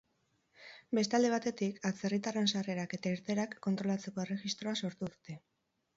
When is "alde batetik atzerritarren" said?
1.17-2.49